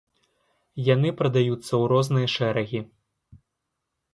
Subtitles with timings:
[0.93, 2.79] Яны прадаюцца ў розныя шэрагі.